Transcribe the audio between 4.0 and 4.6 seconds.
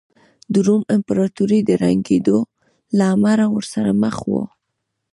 مخ وه